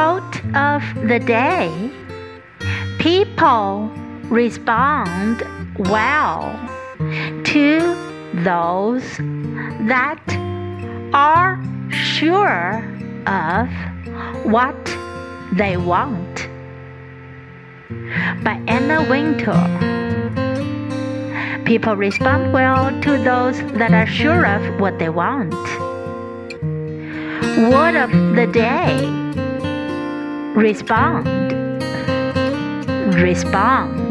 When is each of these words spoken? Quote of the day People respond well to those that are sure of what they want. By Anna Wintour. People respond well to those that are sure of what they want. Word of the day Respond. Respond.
Quote 0.00 0.40
of 0.56 0.82
the 1.08 1.18
day 1.18 1.68
People 2.98 3.92
respond 4.30 5.42
well 5.90 6.58
to 7.44 7.94
those 8.32 9.04
that 9.92 10.22
are 11.12 11.62
sure 11.90 12.82
of 13.26 13.68
what 14.46 14.82
they 15.52 15.76
want. 15.76 16.48
By 18.42 18.58
Anna 18.68 19.06
Wintour. 19.10 19.66
People 21.66 21.94
respond 21.94 22.54
well 22.54 22.88
to 23.02 23.18
those 23.18 23.58
that 23.74 23.92
are 23.92 24.06
sure 24.06 24.46
of 24.46 24.80
what 24.80 24.98
they 24.98 25.10
want. 25.10 25.52
Word 27.68 27.96
of 27.96 28.10
the 28.34 28.48
day 28.50 29.19
Respond. 30.60 31.26
Respond. 33.14 34.09